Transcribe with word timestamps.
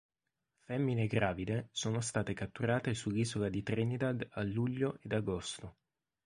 Femmine 0.63 1.05
gravide 1.05 1.67
sono 1.71 2.01
state 2.01 2.33
catturate 2.33 2.95
sull'isola 2.95 3.49
di 3.49 3.61
Trinidad 3.61 4.27
a 4.31 4.41
luglio 4.41 4.97
ed 5.01 5.11
agosto. 5.11 5.75